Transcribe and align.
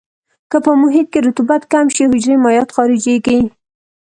که 0.49 0.57
په 0.65 0.71
محیط 0.81 1.07
کې 1.13 1.19
رطوبت 1.27 1.61
کم 1.73 1.85
شي 1.95 2.03
حجرې 2.11 2.35
مایعات 2.43 2.69
خارجيږي. 2.75 3.39